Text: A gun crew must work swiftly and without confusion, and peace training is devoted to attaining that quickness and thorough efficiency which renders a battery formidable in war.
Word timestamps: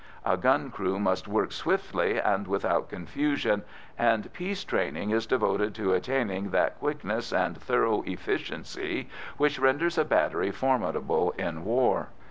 A 0.25 0.35
gun 0.35 0.71
crew 0.71 0.99
must 0.99 1.27
work 1.27 1.51
swiftly 1.51 2.19
and 2.19 2.47
without 2.47 2.89
confusion, 2.89 3.61
and 3.99 4.33
peace 4.33 4.63
training 4.63 5.11
is 5.11 5.27
devoted 5.27 5.75
to 5.75 5.93
attaining 5.93 6.49
that 6.49 6.79
quickness 6.79 7.31
and 7.31 7.55
thorough 7.55 8.01
efficiency 8.07 9.09
which 9.37 9.59
renders 9.59 9.99
a 9.99 10.03
battery 10.05 10.49
formidable 10.49 11.35
in 11.37 11.63
war. 11.65 12.09